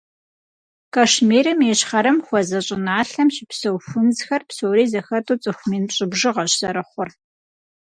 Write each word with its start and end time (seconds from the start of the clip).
Кашмирым 0.93 1.59
и 1.65 1.67
ищхъэрэм 1.73 2.17
хуэзэ 2.25 2.59
щӏыналъэм 2.65 3.29
щыпсэу 3.35 3.77
хунзхэр 3.87 4.41
псори 4.47 4.85
зэхэту 4.91 5.39
цӏыху 5.43 5.67
мин 5.69 5.83
пщӏы 5.89 6.05
бжыгъэщ 6.11 6.51
зэрыхъур. 6.59 7.09